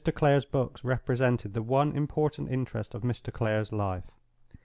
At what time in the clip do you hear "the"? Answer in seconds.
1.53-1.61